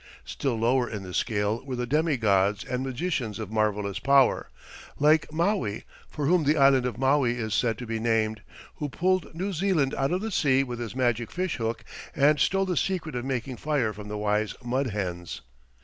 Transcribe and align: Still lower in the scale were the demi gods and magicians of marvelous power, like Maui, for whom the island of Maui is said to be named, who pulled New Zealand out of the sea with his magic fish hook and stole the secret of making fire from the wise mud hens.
Still 0.25 0.55
lower 0.55 0.89
in 0.89 1.03
the 1.03 1.13
scale 1.13 1.63
were 1.63 1.75
the 1.75 1.85
demi 1.85 2.17
gods 2.17 2.63
and 2.63 2.81
magicians 2.83 3.37
of 3.37 3.51
marvelous 3.51 3.99
power, 3.99 4.49
like 4.97 5.31
Maui, 5.31 5.83
for 6.09 6.25
whom 6.25 6.43
the 6.43 6.57
island 6.57 6.87
of 6.87 6.97
Maui 6.97 7.33
is 7.37 7.53
said 7.53 7.77
to 7.77 7.85
be 7.85 7.99
named, 7.99 8.41
who 8.77 8.89
pulled 8.89 9.35
New 9.35 9.53
Zealand 9.53 9.93
out 9.93 10.11
of 10.11 10.21
the 10.21 10.31
sea 10.31 10.63
with 10.63 10.79
his 10.79 10.95
magic 10.95 11.29
fish 11.29 11.57
hook 11.57 11.85
and 12.15 12.39
stole 12.39 12.65
the 12.65 12.75
secret 12.77 13.13
of 13.13 13.25
making 13.25 13.57
fire 13.57 13.93
from 13.93 14.07
the 14.07 14.17
wise 14.17 14.55
mud 14.63 14.87
hens. 14.87 15.41